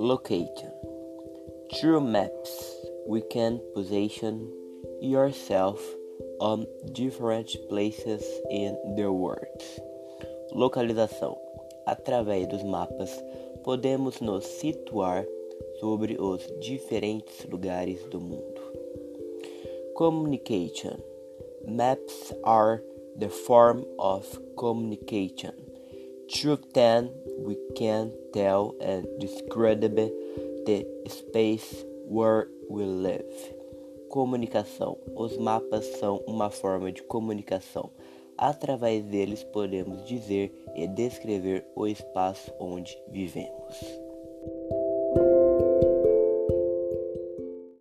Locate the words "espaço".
41.86-42.52